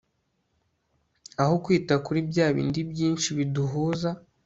[1.41, 4.09] aho kwita kuri bya bindi byinshi biduhuza